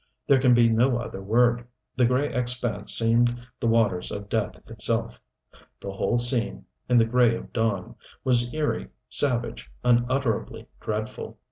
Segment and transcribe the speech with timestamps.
[0.25, 1.67] There can be no other word.
[1.95, 5.19] The gray expanse seemed the waters of death itself;
[5.79, 7.93] the whole scene, in the gray of dawn,
[8.23, 11.37] was eerie, savage, unutterably dreadful.